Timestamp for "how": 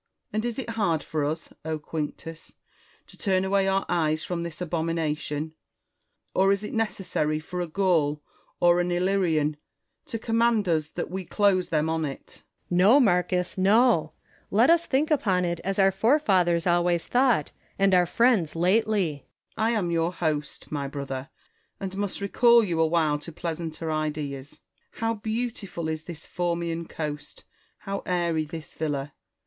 24.93-25.13, 27.81-27.99